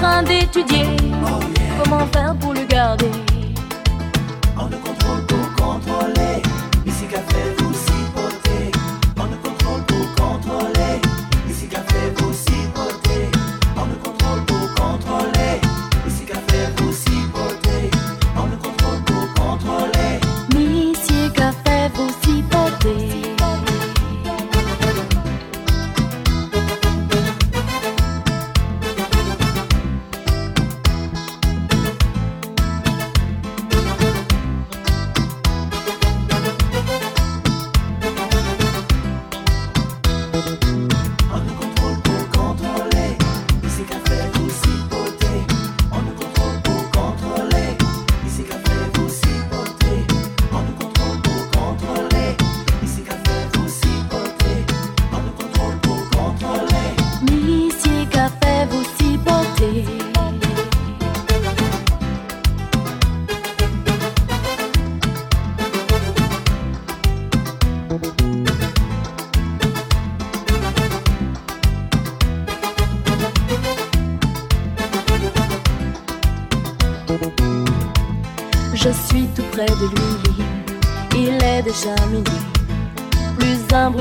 train 0.00 0.22
d'étudier 0.22 0.86
comment 1.82 2.06
faire 2.06 2.34
pour 2.40 2.54
le 2.54 2.64
garder? 2.64 3.10
On 4.58 4.66
ne 4.66 4.76
contrôle 4.76 5.26
pour 5.26 5.64
contrôler, 5.64 6.42
ici 6.86 7.06
café. 7.06 7.59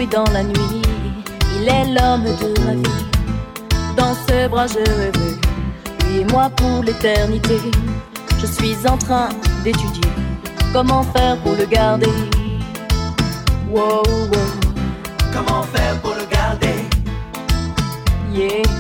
dans 0.08 0.30
la 0.32 0.44
nuit. 0.44 0.82
Il 1.56 1.68
est 1.68 1.86
l'homme 1.86 2.24
de 2.24 2.62
ma 2.64 2.74
vie. 2.74 3.06
Dans 3.98 4.14
ce 4.28 4.48
bras, 4.48 4.68
je 4.68 4.80
rêve. 4.80 5.38
Lui 6.06 6.22
et 6.22 6.26
moi 6.26 6.50
pour 6.56 6.84
l'éternité. 6.84 7.60
Je 8.40 8.46
suis 8.46 8.78
en 8.88 8.98
train 8.98 9.30
d'étudier 9.64 10.10
comment 10.72 11.04
faire 11.04 11.38
pour 11.42 11.54
le 11.54 11.66
garder. 11.66 12.08
Wow, 13.70 14.04
wow. 14.04 14.40
Comment 15.34 15.64
faire 15.64 16.00
pour 16.02 16.16
le 16.16 16.26
garder? 16.26 16.86
Yeah. 18.34 18.79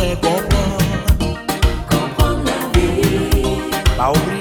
Aidez-moi 0.00 0.40
comprendre 0.50 1.38
Comprendre 1.90 2.44
la 2.44 2.78
vie. 2.78 3.70
pas 3.96 4.10
oublier 4.10 4.37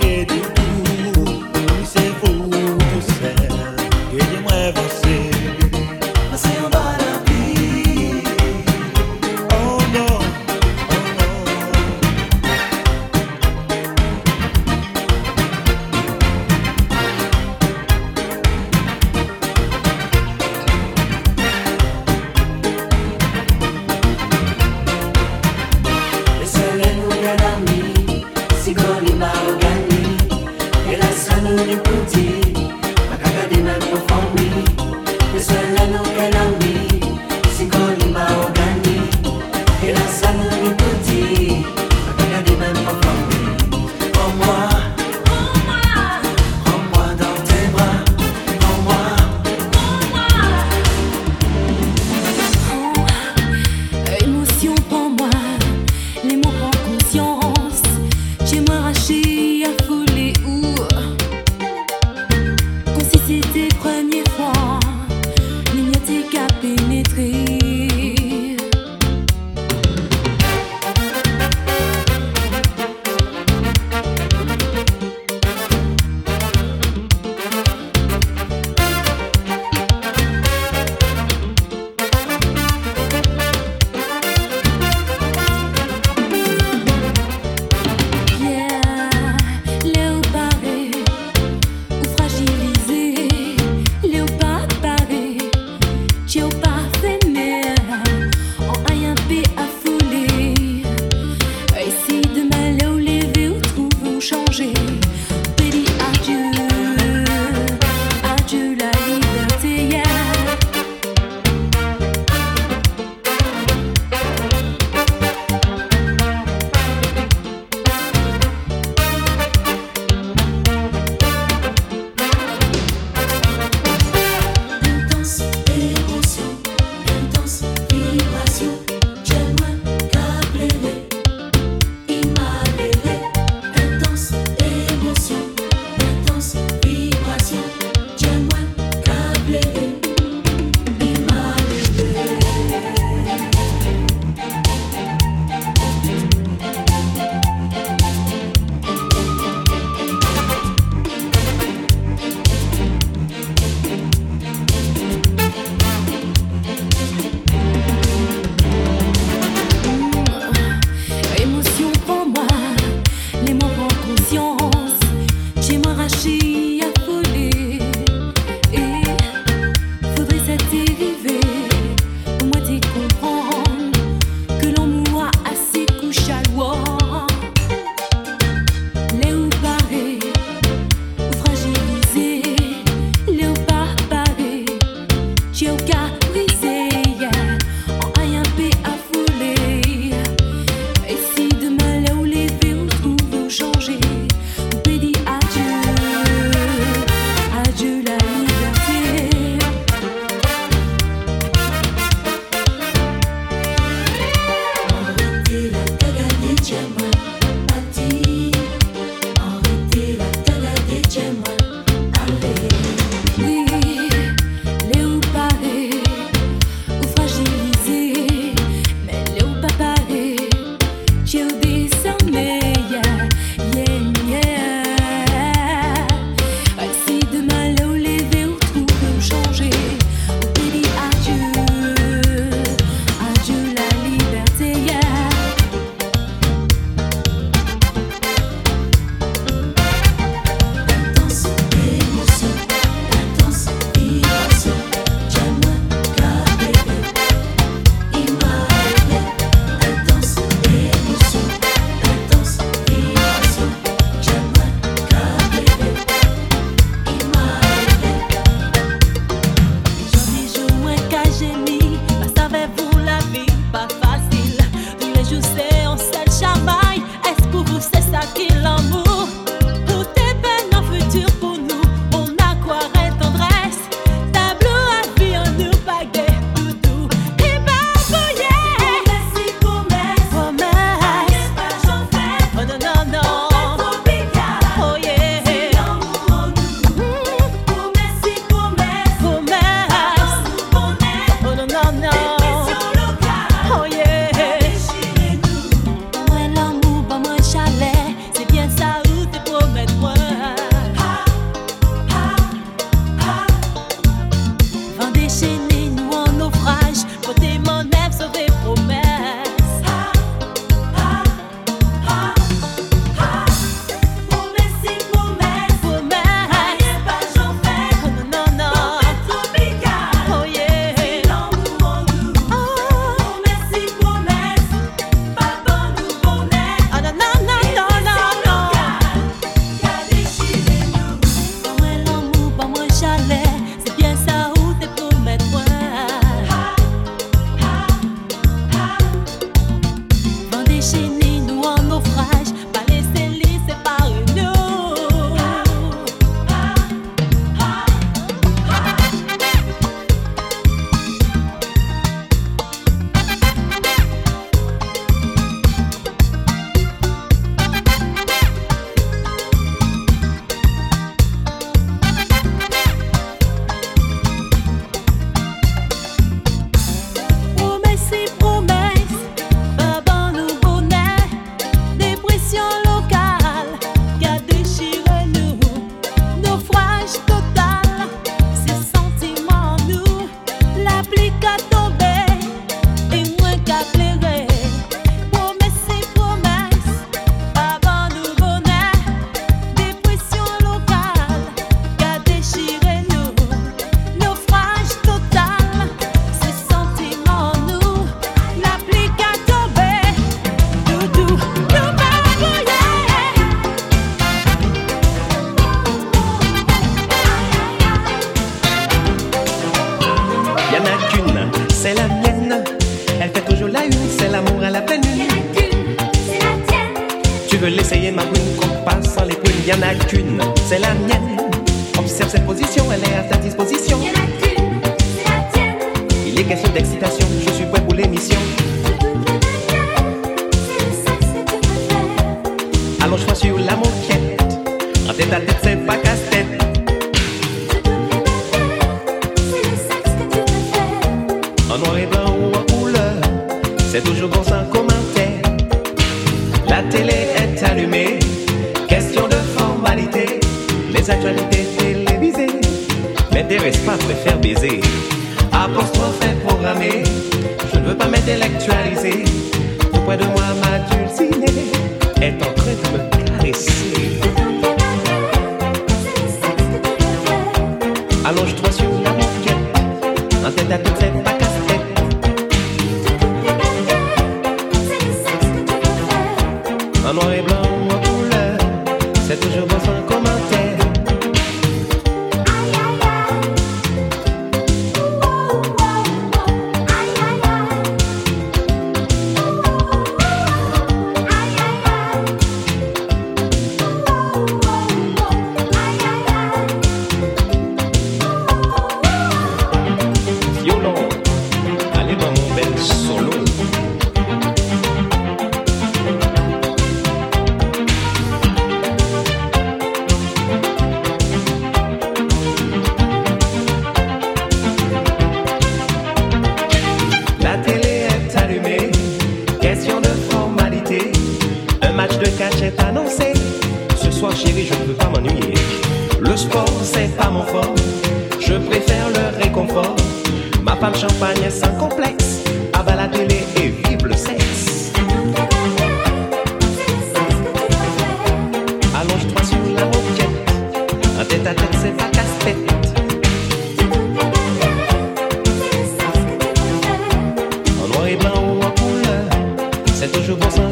É 550.07 550.09
do 550.09 550.23
João 550.23 550.66